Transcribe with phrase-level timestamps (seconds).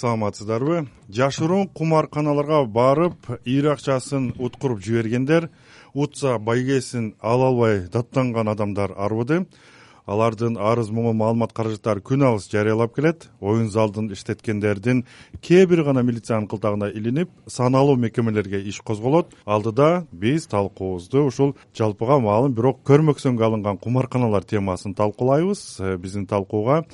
[0.00, 0.86] саламатсыздарбы?
[1.08, 5.50] Жашыруун кумарканаларга барып ийри акчасын уткуруп жибергендер
[5.94, 9.44] утса байгесин ала албай даттанган адамдар арбыды.
[10.10, 13.28] Алардын арыз мұңы маалымат каражаттары күн алыс жарыялап келет.
[13.40, 15.04] Оюн залдын иштеткендердин
[15.44, 19.36] кээ бир гана милициянын кылтагына илинип саналуу мекемелерге иш козголот.
[19.44, 25.62] Алдыда биз талкуубузду ушул жалпыга маалым бирок көрмөксөнгө алынган кумарканалар темасын талкуулайбыз.
[25.78, 26.86] Э, биздин талкууга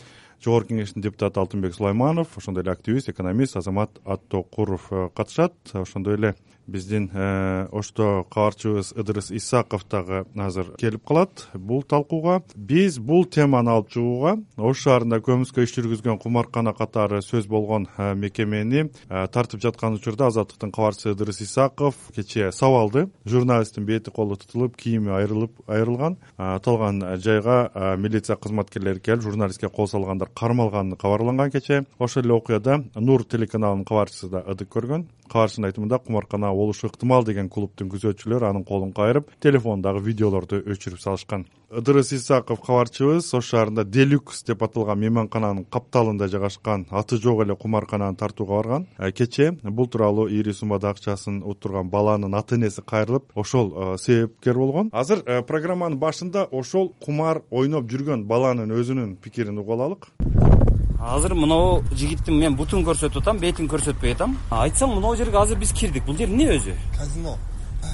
[0.47, 5.55] жогорку кеңештин депутаты алтынбек сулайманов ошондой эле активист экономист азамат аттокуров э, катышат.
[5.73, 6.35] Ошондой эле
[6.67, 11.49] биздин э, ошто кабарчыбыз ыдырыс исаков дагы азыр келип калат.
[11.55, 17.47] Бул талкууга биз бул теманы алып чыгууга ош шаарында көмүскө иш жүргүзгөн кумаркана катары сөз
[17.47, 23.09] болгон э, мекемени э, тартып жаткан учурда азаттыктын кабарчысы ыдырыс исаков кечээ сабалды.
[23.25, 26.19] Журналисттин бети колу тутулуп кийими айрылып айрылган.
[26.37, 31.85] Аталган жайга милиция кызматкерлери келип журналистке кол салгандар кармалганы кабарланган кечээ.
[31.99, 35.07] Ошол эле окуяда нур телеканалынын кабарчысы да ыдык көргөн.
[35.31, 41.47] Кабарчынын айтымында кумаркана болушу ыктымал деген клубдун күзөтчүлөрү анын колун кайрып телефондогу видеолорду өчүрүп салышкан.
[41.67, 48.17] Ыдырыс исаков кабарчыбыз ош шаарында делюкс деп аталган мейманкананын капталында жайгашкан аты жок эле кумаркананы
[48.17, 48.87] тартууга барган.
[48.99, 54.55] Э, кечээ бул тууралуу ийри суммада акчасын уттурган баланын ата энеси кайрылып ошол э, себепкер
[54.55, 54.91] болгон.
[54.93, 61.85] Азыр э, программанын башында ошол кумар ойноп жүргөн баланын өзүнүн пикирин угуп алалык азыр мынабу
[61.93, 64.37] жигиттин мен бутун көрсөтүп атам бетин көрсөтпөй атам.
[64.51, 66.05] Айтсаң мынабу жерге азыр биз кирдик.
[66.07, 66.75] Бул жер эмне өзү?
[66.97, 67.37] Казино.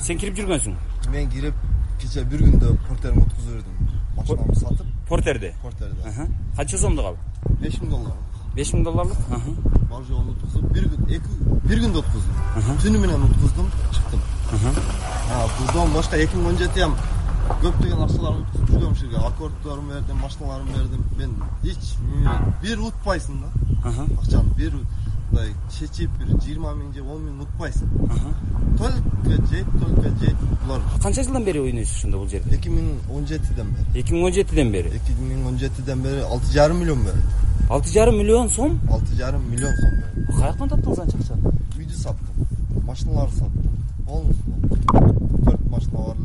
[0.03, 0.77] Сен кирип жүргөнсүң?
[1.11, 1.55] Мен кирип
[2.01, 3.75] кечээ бир күндө портериме уткузуп бердим.
[4.17, 4.87] Машинамды сатып.
[5.09, 5.55] Портерде?
[5.63, 6.29] Портерде.
[6.57, 7.17] Канча сомдук ал?
[7.61, 8.17] Беш миң доллар.
[8.55, 9.19] Беш миң долларлык?
[9.91, 11.31] Бар жогун уткузуп бир күн эки
[11.69, 12.35] бир күндө уткуздум
[12.85, 14.21] түнү менен уткуздум чыктым.
[15.95, 16.85] Башка эки миң он жети
[17.63, 21.31] көптөгөн акчаларымды уткузуп жүргөм ушул жерге аккордторумду бердим машиналарымды бердим мен
[21.63, 21.83] эч
[22.63, 23.49] бир утпайсың да.
[24.21, 27.89] Акчаны бир мындай чечип бир жыйырма миң же он миң утпайсың.
[28.79, 32.57] Только жейт только жейт булар канча жылдан бери ойнойсуз ошондо бул жерде?
[32.57, 34.01] Эки миң он жетиден бери.
[34.01, 34.89] Эки миң он жетиден бери?
[34.97, 37.25] Эки миң он жетиден бери алты жарым миллион берет
[37.71, 38.81] алты жарым миллион сом?
[38.91, 43.73] Алты жарым миллион сом каяктан таптыңыз анча акчаны үйдү саттым машиналарды саттым.
[44.07, 44.53] Полностью.
[45.45, 46.17] Төрт машина бар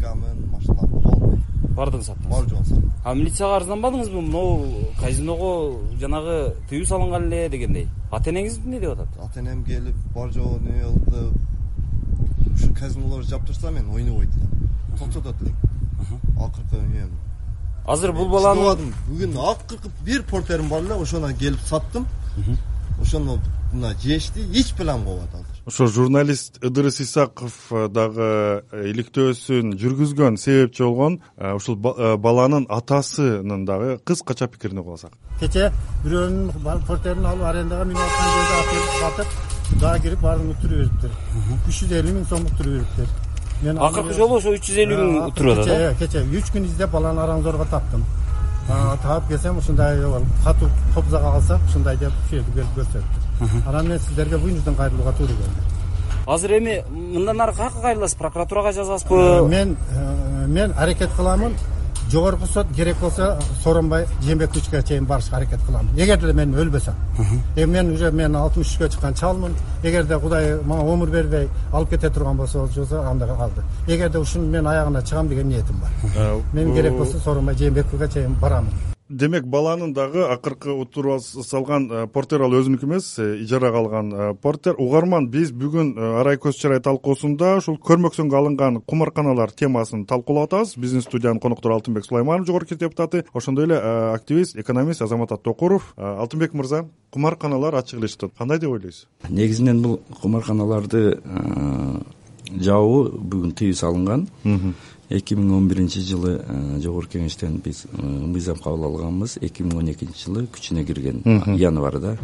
[0.00, 1.40] машиналары полный
[1.76, 2.30] баардыгын саттыңыз?
[2.30, 2.92] Баары жогун саттым.
[3.04, 4.20] А милицияга арызданбадыңызбы?
[4.20, 7.88] Могу казиного жанагы тыюу салынган эле дегендей.
[8.10, 9.08] Ата энеңиз эмне деп атат?
[9.22, 11.30] Ата энем келип бар жогу неме кылды
[12.54, 14.68] ушул казинолорду жаптырса мен ойнобойт элем.
[14.98, 15.54] Токтотот элек.
[16.38, 17.10] Акыркы эм
[17.86, 22.06] азыр бул баланы бүгүн акыркы бир портерим бар эле ошону келип саттым
[23.00, 23.38] ошону
[23.72, 30.36] мына жешти эч план болбойт азыр ошо журналист ыдырыс исаков э, дагы э, иликтөөсүн жүргүзгөн
[30.36, 35.72] себепчи болгон э, ушул баланын атасынын дагы кыскача пикирин угуп алсак кечээ
[36.04, 41.10] бирөөнүн портерин алып арендага минип аткан жерде алып сатып дагы кирип баардыгын уттуруп бериптир
[41.68, 43.08] үч жүз элүү миң сом уттуруп бериптир
[43.62, 46.90] мен акыркы жолу ошо үч жүз элүү миң уттуруп атат э кечээ үч күн издеп
[46.90, 48.04] баланы араң зорго таптым
[48.68, 49.98] таап келсем ушундай
[50.44, 55.36] катуу топузага калсак ушундай деп ушул жерде келип көрсөттү анан мен сиздерге бүйүнүрдөн кайрылууга туура
[55.42, 55.80] келди
[56.26, 58.16] азыр эми мындан ары каяка кайрыласыз?
[58.16, 59.16] Прокуратурага жазасызбы?
[59.16, 61.54] Э, мен э, мен аракет кыламын
[62.10, 65.88] жогорку сот керек болсо сооронбай жээнбековичке чейин барышка аракет кылам.
[65.96, 66.94] Эгер деле мен өлбөсөм.
[67.56, 69.54] Эми мен уже мен алтымыш үчкө чыккан чалмын.
[69.82, 72.68] Эгерде кудай мага өмүр бербей алып кете турган болсо
[73.06, 73.62] анда калды.
[73.86, 75.90] Эгерде ушунун мен аягына чыгам деген ниетим бар.
[76.16, 78.72] Э, мен керек болсо сооронбай жээнбековге чейин барамын
[79.10, 84.34] демек баланын дагы акыркы уттуруп салган э, портер ал өзүнүкү эмес э, ижарага алган э,
[84.34, 84.76] портер.
[84.78, 91.02] Угарман биз бүгүн арай көз чарай талкуусунда ушул көрмөксөнгө алынган кумарканалар темасын талкуулап атабыз биздин
[91.02, 93.24] студиянын коноктору алтынбек сулайманов жогорку кеңештин депутаты.
[93.34, 93.80] Ошондой эле
[94.14, 99.08] активист экономист азамат аттокуров алтынбек мырза кумарканалар ачык эле кандай деп ойлойсуз?
[99.28, 101.18] Негизинен бул кумарканаларды
[102.50, 104.28] жабуу бүгүн тыюу салынган
[105.10, 109.38] эки миң он биринчи жылы э, жогорку кеңештен биз э, мыйзам кабыл алганбыз.
[109.40, 111.22] эки миң он экинчи жылы күчүнө кирген
[111.58, 112.16] январда.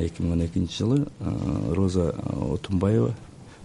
[0.00, 2.14] Эки миң он экинчи жылы э, роза
[2.50, 3.14] отунбаева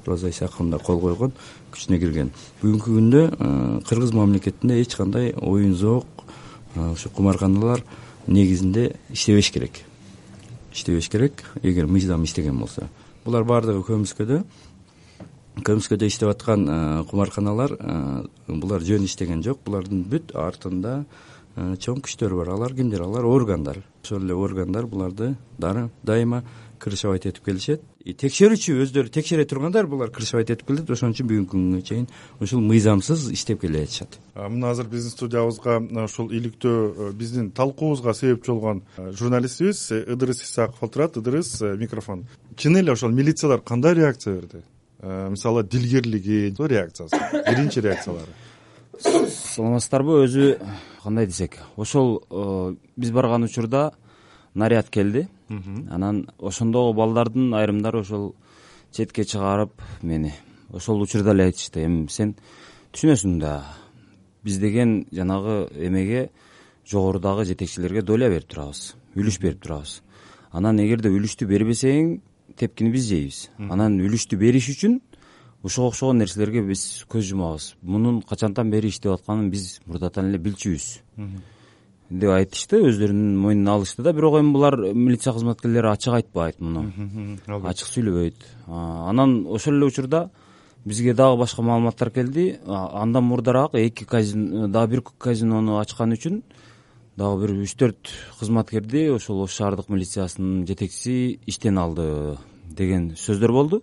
[0.05, 1.31] роза исаковна кол койгон
[1.71, 2.31] күчүнө кирген.
[2.61, 6.25] Бүгүнкү күндө кыргыз мамлекетинде эч кандай оюн зоок
[6.75, 7.83] ушу кумарканалар
[8.27, 9.71] негизинде иштебеш керек.
[10.73, 12.89] Иштебеш керек эгер мыйзам иштеген болсо.
[13.25, 14.43] Булар баардыгы көмүскөдө
[15.65, 16.77] көмүскөдө иштеп аткан э,
[17.09, 17.97] кумарканалар э,
[18.47, 19.61] булар жөн иштеген жок.
[19.65, 21.03] Булардын бүт артында
[21.55, 22.53] э, чоң күчтөр бар.
[22.55, 23.83] Алар кимдер алар органдар.
[24.03, 26.43] Ошол эле органдар буларды дайыма
[26.79, 27.83] крышевать этип келишет.
[28.05, 30.89] Текшерүүчү өздөрү текшере тургандар булар крышевать этип келет.
[30.89, 32.07] Ошон үчүн бүгүнкү күнгө чейин
[32.39, 38.83] ушул мыйзамсыз иштеп келе жатышат мына азыр биздин студиябызга ушул иликтөө биздин талкуубузга себепчи болгон
[38.97, 42.25] журналистибиз ыдырыс исаков отурат ыдырыс микрофон.
[42.55, 44.63] Чын эле ошол милициялар кандай реакция берди
[45.01, 47.17] мисалы дилгерлиги реакциясы.
[47.47, 48.27] Биринчи реакциялары.
[48.99, 50.25] Саламатсыздарбы?
[50.25, 50.59] Өзү
[51.03, 51.57] кандай десек?
[51.77, 52.25] Ошол
[52.97, 53.93] биз барган учурда
[54.53, 55.27] наряд келди.
[55.49, 58.35] Анан ошондогу балдардын айрымдары ошол
[58.91, 60.33] четке чыгарып мени.
[60.71, 61.85] Ошол учурда эле айтышты.
[61.85, 62.35] Эми сен
[62.93, 63.63] түшүнөсүң да.
[64.43, 66.29] Биз деген жанагы эмеге
[66.89, 70.01] жогорудагы жетекчилерге доля берип турабыз үлүш берип турабыз.
[70.51, 72.19] Анан эгерде үлүштү бербесең
[72.57, 73.49] тепкини биз жейбиз.
[73.69, 74.99] Анан үлүштү бериш үчүн
[75.63, 77.75] ушуга окшогон нерселерге биз көз жумабыз.
[77.81, 81.01] Мунун качантан бери иштеп атканын биз мурдатан эле билчүбүз.
[82.09, 86.87] Деп айтышты өздөрүнүн мойнуна алышты да бирок эми булар милиция кызматкерлери ачык айтпайт муну.
[87.45, 90.29] Ачык сүйлөбөйт анан ошол эле учурда
[90.85, 92.59] бизге дагы башка маалыматтар келди.
[92.65, 96.41] Андан мурдараак эки казино дагы бир казинону ачкан үчүн
[97.19, 102.37] дагы бир үч төрт кызматкерди ошол ош шаардык милициясынын жетекчиси иштен алды
[102.71, 103.81] деген сөздөр болду.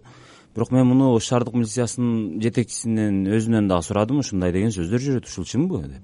[0.55, 5.45] Бирок мен муну ош шаардык милициясынын жетекчисинен өзүнөн дагы сурадым ушундай деген сөздөр жүрөт ушул
[5.45, 6.03] чынбы деп.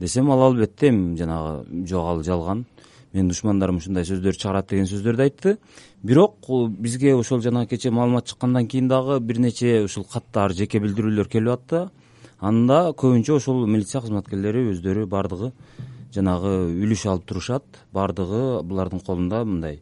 [0.00, 2.66] Десем ал албетте эми жанагы жок ал жалган.
[3.12, 5.58] Менин душмандарым ушундай сөздөрдү чыгарат деген сөздөрдү айтты
[6.02, 6.34] бирок
[6.78, 11.54] бизге ошол жана кечээ маалымат чыккандан кийин дагы бир нече ушул каттар жеке билдирүүлөр келип
[11.54, 11.88] атты.
[12.40, 15.52] Анда көбүнчө ошол милиция кызматкерлери өздөрү баардыгы
[16.14, 17.64] жанагы үлүш алып турушат.
[17.92, 19.80] Баардыгы булардын колунда мындай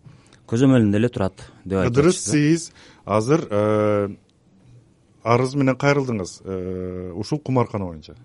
[0.51, 2.71] көзөмөлүндө эле турат деп айтып ыдырыс сиз
[3.05, 4.09] азыр э,
[5.25, 8.17] арыз менен кайрылдыңыз э, ушул кумаркана боюнча.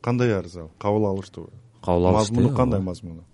[0.00, 0.70] Кандай арыз ал?
[0.78, 1.50] Кабыл алыштыбы
[1.86, 3.24] кабыл алышты мазмуну кандай мазмуну?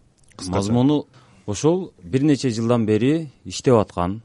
[0.48, 1.06] Мазмуну
[1.46, 4.20] ошол бир нече жылдан бери иштеп аткан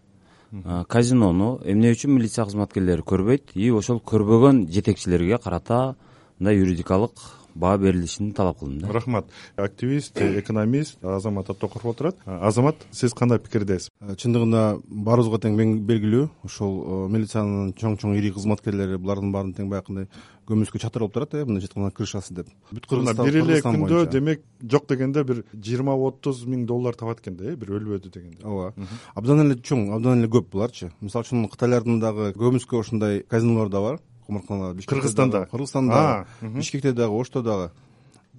[0.87, 3.55] казинону эмне үчүн милиция кызматкерлери көрбөйт?
[3.55, 5.95] И ошол көрбөгөн жетекчилерге карата
[6.39, 7.11] мындай юридикалык
[7.59, 8.93] баа берилишин талап кылдым да.
[8.93, 9.25] Рахмат.
[9.55, 13.89] Активист экономист азамат абтокуров отурат азамат сиз кандай пикирдесиз?
[14.01, 15.57] Э, чындыгында баарыбызга тең
[15.87, 16.29] белгилүү.
[16.45, 20.07] Ошол э, милициянын чоң чоң ири кызматкерлери булардын баарын тең баягындай
[20.47, 22.51] көмүскө чатыр болуп турат э мындайча айтканда крышасы деп.
[22.71, 27.35] Бүт кыргызстан бир эле күндө демек жок дегенде бир жыйырма отуз миң доллар табат экен
[27.37, 28.43] да э бир өлбөдү дегенде.
[28.43, 28.73] Ооба.
[29.15, 30.91] Абдан эле чоң абдан эле көп буларчы.
[31.01, 35.45] Мисалы үчүн кытайлардын дагы көбүнчө ушундай казинолор да бар Кыргызстанда?
[35.51, 37.71] кыргызстанда бишкекте дагы ошто дагы.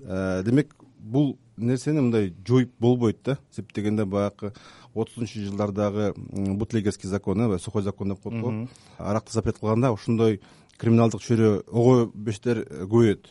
[0.00, 4.52] Э, демек бул нерсени мындай жоюп болбойт да эсептегенде баягы
[4.94, 8.68] отузунчу жылдардагы бутлегерский закон э сухой закон деп коет го.
[8.98, 10.40] Аракты запрет кылганда ушондой
[10.78, 13.26] криминалдык чөйрө ого бештер э, көбөйөт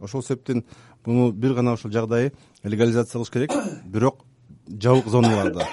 [0.00, 0.64] ошол себептен
[1.04, 2.32] муну бир гана ушул жагдай
[2.62, 3.52] легализация кылыш керек.
[3.84, 4.24] Бирок
[4.68, 5.66] жабык зоналарда.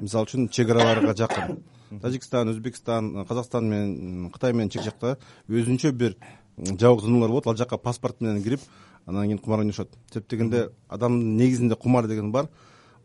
[0.00, 1.62] Мисалы үчүн чек араларга жакын.
[2.02, 5.16] Тажикстан өзбекстан казакстан менен кытай менен чек жакта
[5.48, 6.16] өзүнчө бир
[6.58, 7.46] жабык зоналар болот.
[7.46, 8.60] Ал жака паспорт менен кирип
[9.06, 12.48] анан кийин кумар ойношот эсептегенде адамдын негизинде кумар деген бар.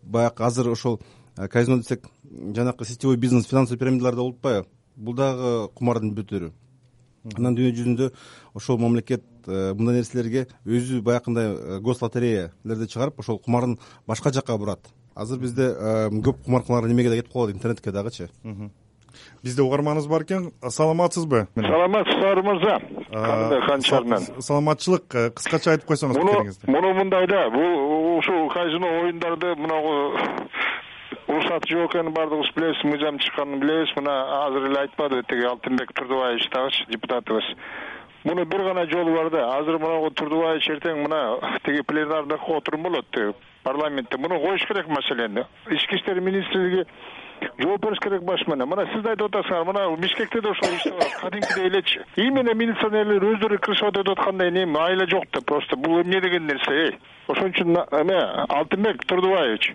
[0.03, 1.01] Баягы азыр ошол
[1.35, 4.67] казино десек жанакы сетевой бизнес финансовый пирамидаларда болуп атпайбы?
[4.95, 6.51] Бул дагы кумардын бир түрү
[7.35, 8.07] анан дүйнө жүзүндө
[8.55, 14.57] ошол мамлекет э, мындай нерселерге өзү баягындай э, гос лотереялерди чыгарып ошол кумарын башка жака
[14.57, 14.87] бурат
[15.17, 15.71] азыр бизде
[16.23, 18.29] көп кумарканалар немеге да кетип калат интернетке дагычы.
[19.43, 22.79] Бизде угарманыбыз бар экен саламатсызбы сары мырза.
[23.11, 29.55] Кандай канчарынан саламатчылык э, кыскача айтып койсоңуз пикириңизди муну мындай да бул ушул казино оюндарды
[29.55, 30.17] мынагу
[31.27, 33.95] уруксаты жок экенин баардыгыбыз билебиз мыйзам чыкканын билебиз.
[33.95, 37.45] Мына азыр эле айтпадыбы тиги алтынбек турдубаевич дагычы депутатыбыз
[38.27, 39.57] муну бир гана жолу бар да.
[39.57, 41.21] Азыр мынагу турдубаевич эртең мына
[41.63, 43.19] тиги пленардыкка отурум болот
[43.63, 44.17] парламентте.
[44.17, 46.85] Муну коюш керек маселени ички иштер министрлиги
[47.57, 51.13] жооп бериш керек баш менен мына сиз да айтып атасыңар мына бишкекте да ошол атат
[51.21, 56.21] кадимкидей элечи именно милиционерлер өздөрү крышевать этип аткандай неме айла жок да просто бул эмне
[56.21, 58.19] деген нерсе эй ошон үчүн эме
[58.59, 59.73] алтынбек турдубаевич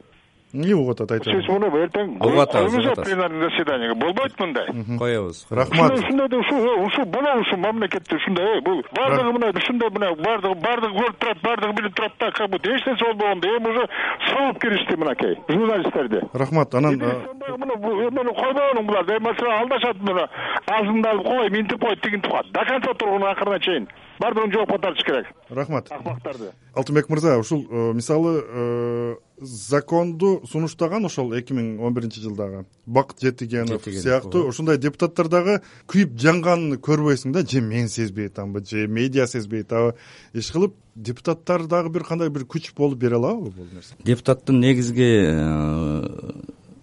[0.52, 3.08] эмне угуп атат айта сиз муну эртең Угуп атабыз, коюңуз угуп атабыз.
[3.08, 4.66] пленарный заседаниеге болбойт мындай?
[4.98, 5.92] Коебуз рахмат.
[5.98, 10.54] Ушундай ушундай ушул ушул болобу ушул мамлекетте ушундай э бул баардыгы мына ушундай мына баардыгы
[10.60, 13.88] баардыгы көрүп турат баардыгы билип турат да как будто эч нерсе болбогондой эми уже
[14.28, 17.04] сабап киришти мынакей журналисттерди рахмат анан э,
[17.48, 20.28] эмени койбогонуң буларды эми маселе алдашат муну
[20.66, 23.88] азыңды алып кой минтип койт тигинтип коет до конца тургун акырына чейин
[24.22, 25.32] баардыгын жооп кайтарыш керек.
[25.50, 25.90] Рахмат.
[25.90, 32.64] Акмактарды алтынбек мырза ушул э, мисалы э, законду сунуштаган ошол эки миң он биринчи жылдагы
[32.86, 35.58] бакыт жетигенов Жетигенов, сыяктуу ушундай депутаттар дагы
[35.92, 37.44] күйүп жанганын көрбөйсүң да?
[37.44, 39.96] Же мен сезбей атамбы же медиа сезбей атабы
[40.32, 43.94] иш кылып депутаттар дагы бир кандай бир күч болуп бере алабы бул нерсе?
[44.04, 45.10] Депутаттын негизги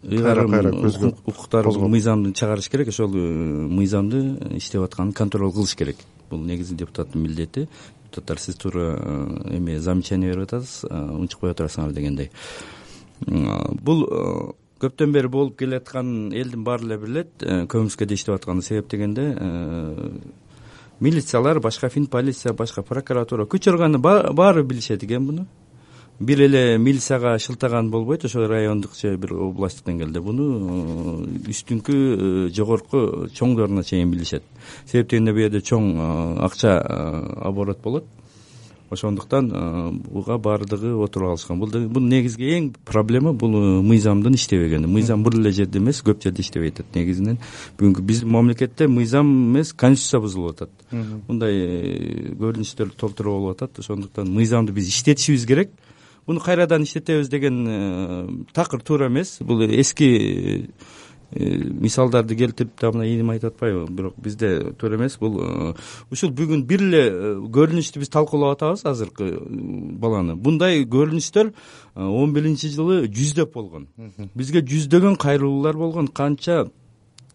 [0.09, 1.89] ыйгарым кайра көзгө укуктар козгоп.
[1.89, 5.97] мыйзамды чыгарыш керек ошол э, мыйзамды иштеп атканын контроль кылыш керек.
[6.29, 7.67] Бул негизи депутаттын милдети.
[8.05, 12.31] Депутаттар сиз туура э, эме замечание берип атасыз э, унчукпай отурасыңар дегендей.
[13.25, 14.07] Бул
[14.79, 19.35] көптөн бери болуп келатканын элдин баары эле билет да иштеп атканы себеп дегенде
[20.99, 25.47] милициялар башка фин полиция башка прокуратура күч органы ба- баары билишет экен муну
[26.19, 32.49] бир эле милицияга шылтаган болбойт ошо райондук же бир областтык деңгээлде буну э, үстүңкү э,
[32.51, 34.43] жогорку чоңдоруна чейин билишет.
[34.85, 36.79] Себеп дегенде бул жерде чоң э, акча
[37.39, 38.05] оборот болот.
[38.89, 39.51] Ошондуктан
[40.01, 43.53] буга баардыгы отуруп алышкан бул бул негизги эң проблема бул
[43.85, 44.89] мыйзамдын иштебегени.
[44.89, 47.37] Мыйзам бир эле жерде эмес көп жерде иштебей атат негизинен.
[47.77, 50.73] Бүгүнкү биздин мамлекетте мыйзам эмес конституция бузулуп атат.
[51.27, 53.77] Мындай көрүнүштөр толтура болуп атат.
[53.77, 55.69] Ошондуктан мыйзамды биз иштетишибиз керек
[56.29, 60.69] муну кайрадан иштетебиз деген такыр туура эмес бул эски
[61.31, 65.37] мисалдарды келтирип да мына ийиним айтып атпайбы бирок бизде туура эмес бул
[66.09, 67.03] ушул бүгүн бир эле
[67.53, 69.37] көрүнүштү биз талкуулап атабыз азыркы э,
[70.01, 70.35] баланы.
[70.35, 73.87] Мындай көрүнүштөр э, он биринчи жылы жүздөп болгон
[74.33, 76.65] бизге жүздөгөн кайрылуулар болгон канча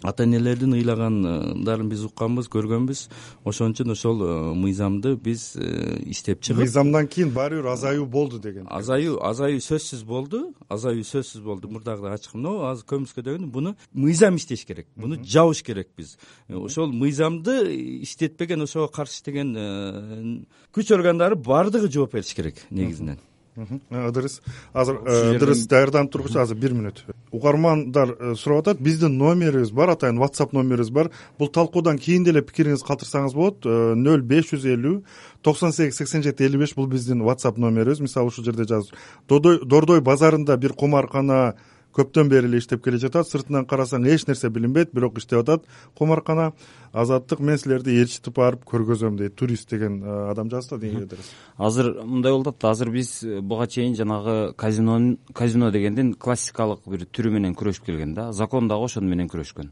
[0.04, 3.06] ата энелердин ыйлагандарын биз укканбыз көргөнбүз.
[3.48, 8.38] Ошон үчүн ошол э, мыйзамды биз э, иштеп чыгып мыйзамдан кийин баары бир азаюу болду
[8.38, 8.68] деген.
[8.68, 11.72] Азаюу азаюу сөзсүз болду азаюу сөзсүз болду.
[11.72, 12.84] Мурдагы да ачык но азыр
[13.22, 16.18] дегенде буну мыйзам иштеш керек буну жабыш керек биз.
[16.48, 23.18] Э, ошол мыйзамды иштетпеген ошого каршы иштеген күч органдары баардыгы жооп бериш керек негизинен
[23.54, 24.40] ыдырыс
[24.72, 27.04] азыр э, ыдырыс даярданып тургучу азыр бир мүнөт.
[27.30, 28.80] Угармандар э, сурап атат.
[28.82, 31.10] Биздин номерибиз бар атайын whatsapp номерибиз бар.
[31.38, 33.62] Бул талкуудан кийин деле пикириңизди калтырсаңыз болот.
[33.64, 34.96] Э, нөл беш жүз элүү
[35.42, 38.02] токсон сегиз сексен жети элүү беш бул биздин whatsapp номерибиз.
[38.02, 41.54] Мисалы ушул жерде жазып дордой базарында бир кумаркана
[41.94, 45.64] көптөн бери эле иштеп келе жатат сыртынан карасаң эч нерсе билинбейт бирок иштеп атат.
[45.98, 46.52] Кумаркана
[46.92, 49.36] азаттык мен силерди ээрчитип барып көргөзөм дейт.
[49.36, 53.66] Турист деген э, адам жазды да дерсиз азыр мындай болуп атат азыр биз э, буга
[53.66, 58.32] чейин жанагы казино казино дегендин классикалык бир түрү менен күрөшүп келген да.
[58.32, 59.70] Закон дагы ошону менен күрөшкөн.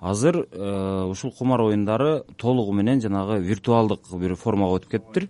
[0.00, 5.28] Азыр э, ушул кумар оюндары толугу менен жанагы виртуалдык бир формага өтүп кетиптир.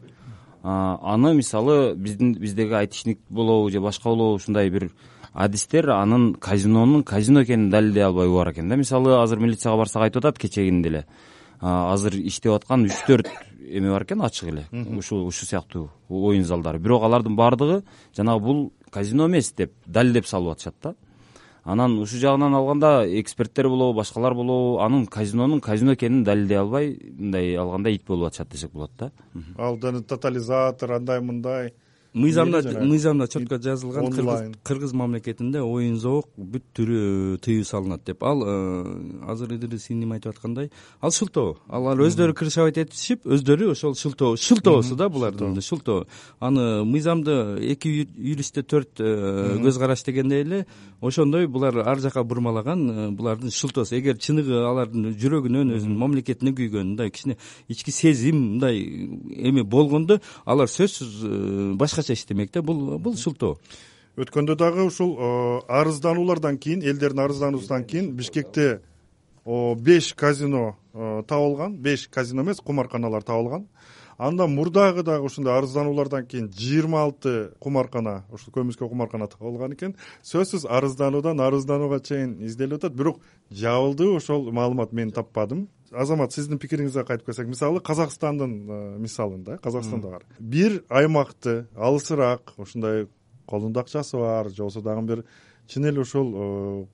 [0.62, 4.92] Аны мисалы биздин биздеги айтишник болобу же башка болобу ушундай бир
[5.32, 8.76] адистер анын казинонун казино экенин далилдей албай убар экен да.
[8.76, 10.38] Мисалы азыр милицияга барсак айтып атат
[10.82, 11.06] деле
[11.62, 13.28] А, азыр иштеп аткан үч төрт
[13.70, 14.64] эме бар экен ачык эле.
[14.72, 16.80] Ушул ушул сыяктуу оюн залдары.
[16.80, 17.84] Бирок алардын баардыгы
[18.16, 20.94] жанагы бул казино эмес деп далилдеп салып атышат да.
[21.62, 27.54] Анан ушул жагынан алганда эксперттер болобу башкалар болобу анын казинонун казино экенин далилдей албай мындай
[27.54, 29.12] алганда ит болуп атышат десек болот да.
[29.56, 31.74] Ал да тотализатор андай мындай
[32.14, 38.22] мыйзамда мыйзамда четко жазылган кыргыз мамлекетинде оюн зоок бүт түрү тыюу салынат деп.
[38.22, 41.56] Ал э, азыр идирис иним айтып аткандай ал шылтоо.
[41.68, 46.06] Алар өздөрү крышевать этишип өздөрү ошол шылтоо шылтоосу да булардын шылтоо.
[46.40, 50.66] аны мыйзамды эки юристте төрт э, көз караш дегендей эле
[51.02, 56.92] ошондой булар ар жака бурмалаган э, булардын шылтоосу эгер чыныгы алардын жүрөгүнөн өзүнүн мамлекетине күйгөн
[56.94, 57.36] мындай кичине
[57.68, 58.78] ички сезим мындай
[59.50, 63.58] эме болгондо алар сөзсүз э, башкача иштемек да бул бул шылтоо
[64.16, 68.80] өткөндө дагы ушул э, арыздануулардан кийин элдердин арыздануусунан кийин бишкекте
[69.44, 73.66] беш казино э, табылган беш казино эмес кумарканалар табылган
[74.18, 79.94] андан мурдагы дагы ушундай арыздануулардан кийин жыйырма алты кумаркана ушул көмүскө кумаркана табылган экен.
[80.22, 82.94] Сөзсүз арыздануудан арызданууга чейин изделип атат.
[82.94, 85.68] Бирок жабылды ошол маалымат мен таппадым.
[85.92, 90.22] Азамат сиздин пикириңизге кайтып келсек мисалы казакстандын э, мисалында казакстанда бар.
[90.38, 93.08] Бир аймакты алысыраак ушундай
[93.46, 95.24] колунда акчасы бар же болбосо дагы бир
[95.68, 96.86] чын эле ушул э,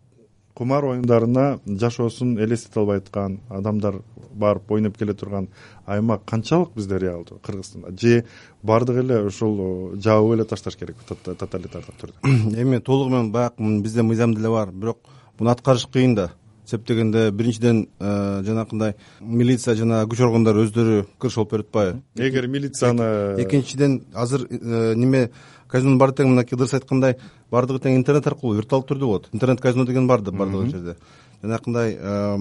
[0.58, 4.00] кумар оюндарына жашоосун элестете албай аткан адамдар
[4.34, 5.46] барып ойноп келе турган
[5.86, 7.94] аймак канчалык бизде реалдуу кыргызстанда?
[8.00, 8.24] Же
[8.62, 12.34] баардыгы эле ушул жабып эле ташташ керекпи тоталитардык түрдө?
[12.62, 14.98] Эми толугу менен баягы бизде мыйзам деле бар бирок
[15.38, 16.32] муну аткарыш кыйын да.
[16.66, 22.02] Себеп дегенде биринчиден э, жанакындай милиция жана күч органдары өздөрү кырш болуп берип атпайбы.
[22.16, 25.30] Эгер милицияны экинчиден азыр э, неме
[25.68, 27.16] казинонун баары тең мынакей ыдырыс айткандай
[27.50, 29.28] баардыгы тең интернет аркылуу виртуалдык түрдө болот.
[29.32, 30.96] Интернет казино деген бар да баардык жерде.
[31.42, 31.92] Жанакындай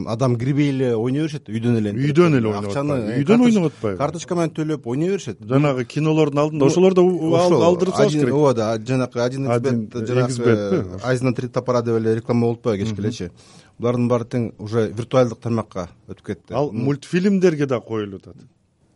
[0.10, 3.98] адам кирбей эле ойной беришет үйдөн эле Үйдөн эле ойноп акчаны э, Үйдөн ойноп атпайбы?
[4.00, 5.38] карточка менен төлөп ойной беришет.
[5.39, 8.34] Жанагы кинолордун алдында ошолорду алдырып салыш керек.
[8.34, 11.00] ооба да жанакы один Один xbet жанагы XBet-пи?
[11.03, 13.31] айз на три топора деп эле реклама болуп атпайбы кечке элечи
[13.77, 16.53] булардын баары тең уже виртуалдык тармакка өтүп кетти.
[16.53, 18.41] Ал мультфильмдерге да коюлуп атат.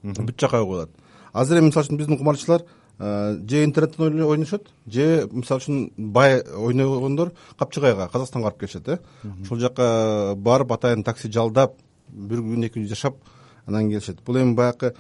[0.02, 0.90] Бүт жака коюлат.
[1.32, 2.64] Азыр эми мисалы үчүн биздин кумарчылар
[3.02, 9.00] же интернеттен ойношот же мисалы үчүн бай ойногондор капчыгайга казакстанга барып келишет э.
[9.42, 11.74] Ошол жака барып атайын такси жалдап
[12.10, 13.16] бир күн эки күн жашап
[13.66, 14.22] анан келишет.
[14.26, 14.94] Бул эми баягы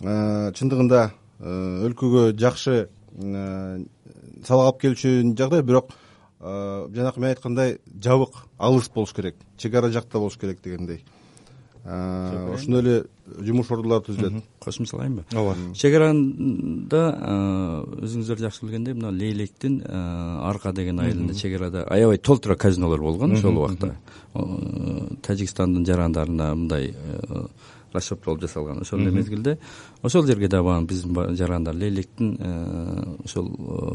[0.00, 1.10] чындыгында
[1.40, 5.92] өлкөгө жакшы салык алып келүүчү жагдай бирок
[6.40, 11.04] жанакы мен айткандай жабык алыс болуш керек чек ара жакта болуш керек дегендей
[11.84, 12.94] ошондой эле
[13.44, 15.54] жумуш ордулары түзүлөт кошумчалайынбы ооба.
[15.76, 17.02] Чек арада
[18.00, 23.58] өзүңүздөр жакшы билгендей мына лейлектин арка деген айылында чек арада аябай толтура казинолор болгон ошол
[23.58, 23.94] убакта.
[25.22, 26.94] Тажикстандын жарандарына мындай
[27.94, 29.58] расчет жасалган ошол эле мезгилде
[30.02, 33.46] ошол жерге дагы баягы биздин жарандар лейлектин э, ошол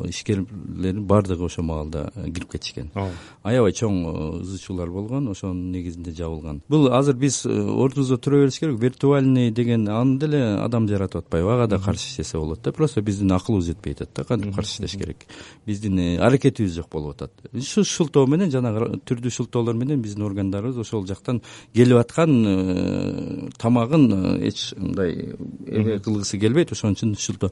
[0.05, 2.91] э, ишкерлерин баардыгы ошол маалда э, кирип кетишкен.
[2.95, 3.11] Ооба
[3.43, 6.61] аябай чоң ызы чуулар болгон ошонун негизинде жабылган.
[6.69, 11.67] Бул азыр биз ордубузда тура бериш керек виртуальный деген аны деле адам жаратып атпайбы ага
[11.67, 15.25] да каршы иштесе болот да просто биздин акылыбыз жетпей атат да кантип каршы иштеш керек.
[15.65, 17.31] Биздин аракетибиз жок болуп атат.
[17.53, 21.41] Ушу шылтоо менен жанагы түрдүү шылтоолор менен биздин органдарыбыз ошол жактан
[21.73, 23.49] келип аткан
[23.89, 25.35] тамагын эч мындай
[26.03, 26.71] кылгысы келбейт.
[26.71, 27.49] Ошон үчүн шылтоо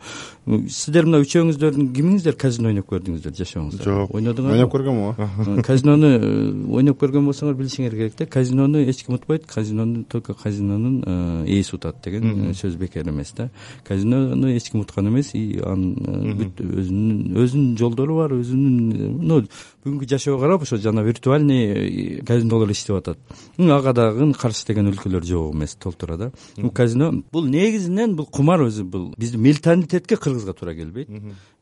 [0.70, 2.38] сиздер мына үчөөңүздөрдүн кимиңиздер?
[2.39, 4.13] Казино ойноп көрдүңүздөр жашооңузда жок.
[4.17, 8.25] Ойнодуңарбы ойноп көргөмүн ооба казинону э, ойноп көргөн болсоңор билишиңер керек да.
[8.25, 9.48] Казинону эч ким утпайт.
[9.48, 13.50] Казинону только казинонун э, ээси утат деген сөз бекер эмес да.
[13.88, 19.41] Казинону эч ким уткан эмес и анын бүт өзүнүн өзүнүн жолдору бар өзүнүн ну
[19.88, 23.17] бүгүнкү жашоого карап ошо жана виртуальный казинолор иштеп атат.
[23.58, 26.32] Ага дагы каршы деген өлкөлөр жок эмес толтура да.
[26.58, 31.10] Бул казино бул негизинен бул кумар өзү бул биздин менталитетке кыргызга туура келбейт.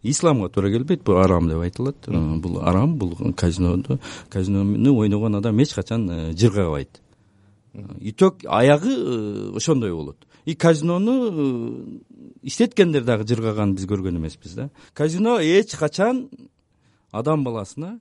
[0.03, 2.07] Исламга туура келбейт бул арам деп айтылат.
[2.07, 7.01] Э, бул арам бул казиноду казинону ойногон адам эч качан э, жыргабайт
[7.99, 10.17] итөк аягы э, ошондой болот.
[10.45, 11.99] И казинону
[12.41, 14.69] иштеткендер дагы жыргаганын биз көргөн эмеспиз да.
[14.93, 16.29] Казино эч качан
[17.11, 17.99] адам баласына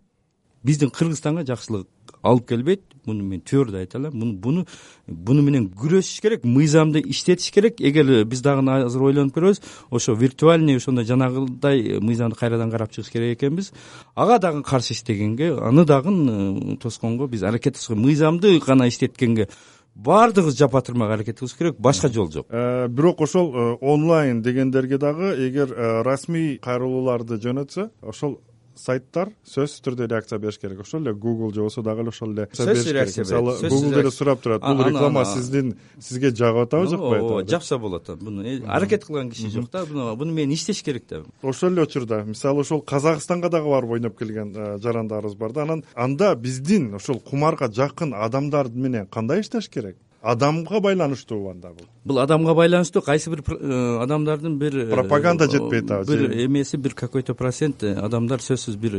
[0.65, 1.87] биздин кыргызстанга жакшылык
[2.25, 2.83] алып келбейт.
[3.05, 4.37] Муну мен твердо айта алам.
[4.41, 4.65] Буну
[5.07, 7.81] буну менен күрөшүш керек мыйзамды иштетиш керек.
[7.81, 13.39] Эгер биз дагы азыр ойлонуп көрөбүз ошо виртуальный ошондой жанагыдай мыйзамды кайрадан карап чыгыш керек
[13.39, 13.73] экенбиз.
[14.15, 19.49] Ага дагы каршы иштегенге аны дагы э, тосконго биз аракет кылыш керек мыйзамды гана иштеткенге
[19.95, 21.77] баардыгыбыз жапа аракет кылыш керек.
[21.79, 22.47] Башка жол жок.
[22.49, 25.69] Э, бирок ошол э, онлайн дегендерге дагы эгер
[26.05, 28.41] расмий кайрылууларды жөнөтсө ошол
[28.77, 30.81] сайттар сөзсүз түрдө реакция бериш керек.
[30.81, 33.43] Ошол эле гугл же болбосо дагы эле ошол эле сөзсүз реакция берет.
[33.43, 34.63] Мисалы гугл деле сурап турат.
[34.63, 39.51] Бул реклама сиздин сизге жагып атабы жакпайбы ооба жакса болот буну э, аракет кылган киши
[39.51, 39.85] жок да.
[39.87, 41.23] Буну менен иштеш керек да.
[41.43, 45.63] Ошол эле учурда мисалы ошол казакстанга дагы барып ойноп келген э, жарандарыбыз бар да.
[45.63, 51.87] Анан анда биздин ошол кумарга жакын адамдар менен кандай иштеш керек адамга байланыштуубу анда бул.
[52.05, 56.95] Бул адамга байланыштуу кайсы бир э, адамдардын бир э, пропаганда жетпейт атабы бир эмеси бир
[56.95, 58.97] какой то процент э, адамдар сөзсүз бир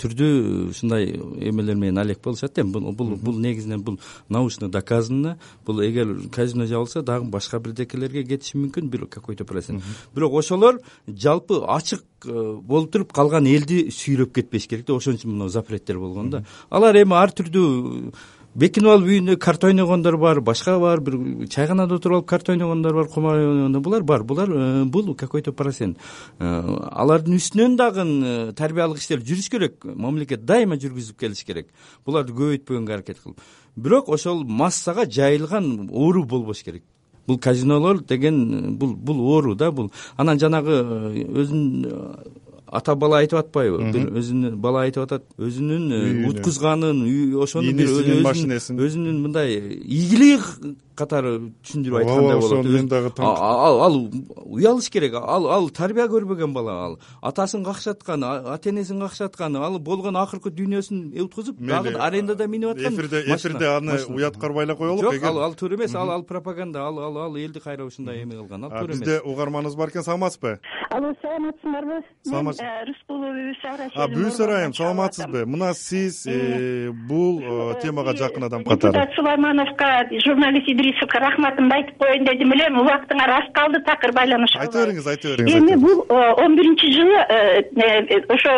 [0.00, 2.72] түрдүү ушундай эмелер менен алек болушат эми.
[2.72, 8.88] Бул бул негизинен бул научно доказано бул эгер казино жабылса дагы башка бирдекелерге кетиши мүмкүн
[8.88, 9.82] бир какой то процент
[10.14, 14.94] бирок ошолор жалпы ачык болуп туруп калган элди сүйрөп кетпеш керек да.
[14.94, 16.44] Ошон үчүн мына запреттер болгон да.
[16.70, 18.12] Алар эми ар түрдүү
[18.54, 21.16] бекинип алып үйүндө карта ойногондор бар башка бар бир
[21.48, 24.22] чайханада отуруп алып карта ойногондор бар кумар ойногондор булар бар.
[24.22, 25.98] Булар э, бул какой то процент.
[26.38, 29.84] Э, алардын үстүнөн дагы э, тарбиялык иштер жүрүш керек.
[29.84, 31.68] Мамлекет дайыма жүргүзүп келиш керек.
[32.04, 33.40] Буларды көбөйтпөгөнгө аракет кылып.
[33.76, 36.84] Бирок ошол массага жайылган оору болбош керек.
[37.26, 39.92] Бул казинолор деген бул бул оору да бул.
[40.16, 40.82] Анан жанагы
[41.24, 43.90] өзүнүн ата бала айтып атпайбы.
[43.92, 47.02] Бир өзүнүн бала айтып атат өзүнүн э, уткузганын
[47.44, 47.90] ошону бир
[48.24, 48.80] машинесин.
[48.80, 52.66] өзүнүн мындай ийгилиги катары түшүндүрүп айткандай болот.
[52.66, 53.96] мен дагы ал
[54.44, 55.14] уялыш керек.
[55.14, 61.12] Ал ал тарбия көрбөгөн бала ал атасын какшаткан ата энесин какшаткан ал болгон акыркы дүйнөсүн
[61.24, 65.76] уткузуп дагы арендада минип аткан эфирде эфирде аны уяткарбай эле коелук жок ал ал туура
[65.76, 69.00] эмес ал ал пропаганда ал ал ал элди кайра ушундай эме кылган ал туура эмес.
[69.00, 70.58] бизде угарманыбыз бар экен саламатсызбы?
[70.90, 72.02] Алло саламатсыңарбы?
[72.26, 72.52] Мен
[72.88, 75.44] рыскулова бүбүсара бүбүс айым саламатсызбы?
[75.46, 81.98] Мына сиз э, бул э, темага жакын адам катары депутат сулаймановго журналист идрисовго рахматымды айтып
[82.02, 86.04] коеюн дедим эле убактыңар аз калды такыр байланыша албай айта бериңиз айта бериңиз эми бул
[86.10, 88.56] он биринчи жылы э, ошо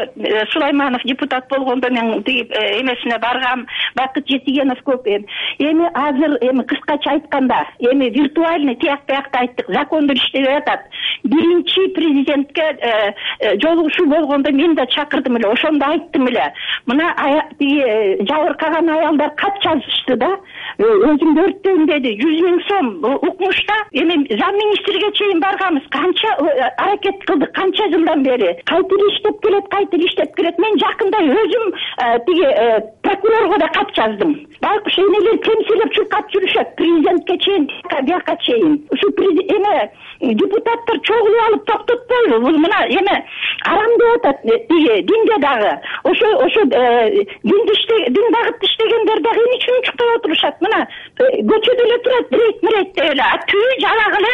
[0.53, 2.49] сулайманов депутат болгондо мен тиги
[2.81, 5.27] эмесине баргам бакыт жетигенов көп эми
[5.59, 10.89] эми азыр эми кыскача айтканда эми виртуальный тияк биякта айттык закондор иштебей атат
[11.25, 13.15] биринчи президентке
[13.63, 16.53] жолугушуу болгондо мен да чакырдым эле ошондо айттым эле.
[16.87, 17.15] Мына
[17.59, 20.31] тиги жабыркаган аялдар кат жазышты да.
[20.79, 22.88] Өзүмдү өрттөйм деди жүз миң сом
[23.29, 26.31] укмушта эми зам министрге чейин барганбыз канча
[26.77, 28.55] аракет кылдык канча жылдан бери?
[28.64, 30.59] Кайтип иштеп келет кайтип иштеп келет.
[30.59, 31.72] Мен жакында өзүм
[32.27, 32.48] тиги
[33.03, 34.35] прокурорго да кат жаздым.
[34.61, 37.68] Байкуш энелер темселеп чуркап жүрүшөт президентке чейин
[38.03, 38.81] бияка чейин.
[38.90, 43.16] Ушу эме депутаттар чогулуп алып токтотпойбу бул мына эме
[43.64, 45.72] арам деп атат тиги динде дагы.
[46.05, 47.74] Ошо ошо динди
[48.11, 50.61] дин багытта иштегендер дагы эмне үчүн унчукпай отурушат.
[50.61, 50.87] Мына
[51.18, 54.33] көчөдө эле турат мрейд деп эле а түбү жанагы эле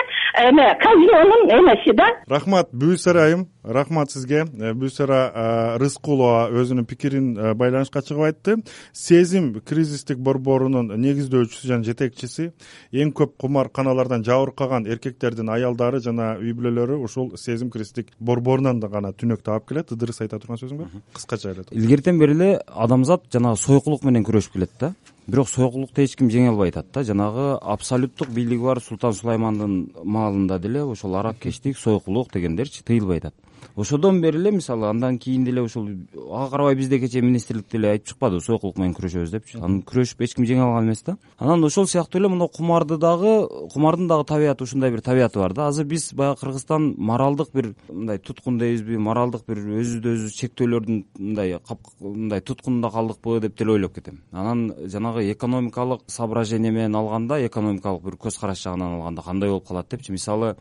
[0.49, 2.09] эме казинонун эмеси да.
[2.29, 4.45] Рахмат бүүсара айым рахмат сизге.
[4.59, 8.57] Э, бүүсара рыскулова өзүнүн пикирин э, байланышка чыгып айтты.
[8.93, 12.51] Сезим кризистик борборунун негиздөөчүсү жана жетекчиси
[12.93, 19.45] эң көп кумарканалардан жабыркаган эркектердин аялдары жана үй бүлөлөрү ушул сезим кризистик борборунан гана түнөк
[19.45, 19.93] таап келет.
[19.93, 24.57] Ыдырыс айта турган сөзүң бар кыскача эле илгертен бери эле адамзат жанагы сойкулук менен күрөшүп
[24.57, 24.95] келет да
[25.31, 27.05] бирок сойкулукту эч ким жеңе албай атат да.
[27.07, 33.35] Жанагы абсолюттук бийлиги бар султан сулаймандын маалында деле ошол аракечтик сойкулук дегендерчи тыйылбай атат
[33.77, 35.89] ошодон бери эле мисалы андан кийин деле ушул
[36.31, 40.35] ага карабай бизде кечээ министрлик деле айтып чыкпадыбы сойкулук менен күрөшөбүз депчи анан күрөшүп эч
[40.35, 41.17] ким жеңе алган эмес да.
[41.39, 45.69] Анан ошол сыяктуу эле мына кумарды дагы кумардын дагы табияты ушундай бир табияты бар да.
[45.69, 51.59] Азыр биз баягы кыргызстан моралдык бир мындай туткун дейбизби моралдык бир өзүбүздү өзүбүз чектөөлөрдүн мындай
[52.01, 54.23] мындай туткунунда калдыкпы деп деле ойлоп кетем.
[54.33, 59.89] Анан жанагы экономикалык соображение менен алганда экономикалык бир көз караш жагынан алганда кандай болуп калат
[59.91, 60.13] депчи.
[60.13, 60.57] Мисалы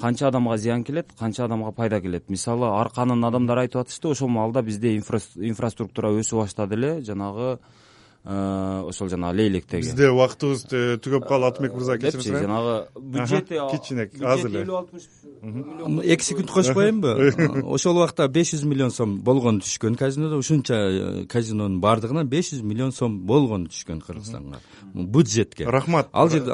[0.00, 2.28] канча адамга зыян келет канча адамга пайда келет.
[2.28, 7.58] Мисалы арканын адамдары айтып атышты ошол маалда бизде инфраструктура өсүп баштады эле жанагы
[8.28, 14.50] ошол жанагы лейлектеги бизде убактыбыз түгөп калды алтынбек мырза кечирим депчи жанагы бюджети кичине азыр.
[14.50, 15.08] эле элүү алтымыш
[16.04, 17.08] эки секунд кошпоюмбу
[17.74, 20.38] ошол убакта беш жүз миллион сом болгону түшкөн казинодо.
[20.38, 24.60] Ушунча э, казинонун баардыгынан беш жүз миллион сом болгону түшкөн кыргызстанга.
[24.94, 25.64] Бюджетке.
[25.64, 26.08] Рахмат.
[26.12, 26.52] Ал жерде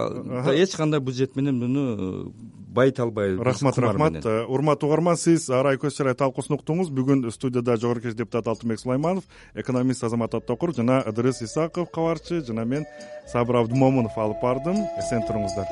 [0.62, 2.32] эч кандай бюджет менен муну
[2.74, 4.26] байыта албайбыз рахмат рахмат.
[4.26, 6.90] урматтуу угарман сиз арай көз чарай талкуусун уктуңуз.
[6.90, 12.64] Бүгүн студияда жогорку кеңеш депутаты алтынбек сулайманов экономист азамат аттокур жана ыдырыс исаков кабарчы жана
[12.64, 12.84] мен
[13.32, 14.76] сабыр абдымомунов алып бардым.
[15.00, 15.68] Эсен туруңуздар